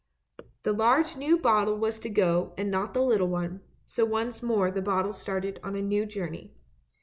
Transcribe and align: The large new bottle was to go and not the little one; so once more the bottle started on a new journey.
The 0.63 0.73
large 0.73 1.15
new 1.15 1.37
bottle 1.37 1.77
was 1.77 1.99
to 1.99 2.09
go 2.09 2.53
and 2.57 2.71
not 2.71 2.95
the 2.95 3.03
little 3.03 3.27
one; 3.27 3.61
so 3.85 4.03
once 4.03 4.41
more 4.41 4.71
the 4.71 4.81
bottle 4.81 5.13
started 5.13 5.59
on 5.63 5.75
a 5.75 5.81
new 5.83 6.07
journey. 6.07 6.55